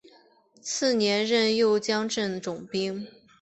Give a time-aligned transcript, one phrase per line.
[0.63, 3.05] 次年任右江镇总兵。